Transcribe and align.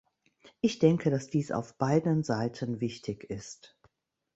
Ich 0.61 0.79
denke, 0.79 1.11
dass 1.11 1.29
dies 1.29 1.51
auf 1.51 1.77
beiden 1.77 2.23
Seiten 2.23 2.81
wichtig 2.81 3.25
ist. 3.25 3.77